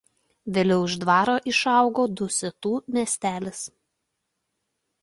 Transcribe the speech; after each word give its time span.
Vėliau 0.53 0.87
iš 0.91 0.95
dvaro 1.03 1.35
išaugo 1.53 2.07
Dusetų 2.23 2.73
miestelis. 2.97 3.63